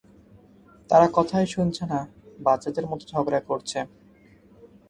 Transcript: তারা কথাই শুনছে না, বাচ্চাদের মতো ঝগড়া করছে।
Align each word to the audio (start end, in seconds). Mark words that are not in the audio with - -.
তারা 0.89 1.07
কথাই 1.13 1.45
শুনছে 1.45 1.83
না, 1.91 1.99
বাচ্চাদের 2.39 2.85
মতো 2.91 3.03
ঝগড়া 3.11 3.39
করছে। 3.49 3.79